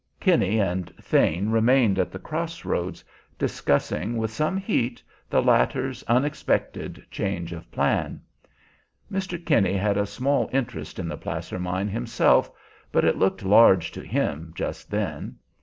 [0.19, 3.05] Kinney and Thane remained at the cross roads,
[3.37, 8.19] discussing with some heat the latter's unexpected change of plan.
[9.11, 9.37] Mr.
[9.45, 12.49] Kinney had a small interest in the placer mine, himself,
[12.91, 15.37] but it looked large to him just then.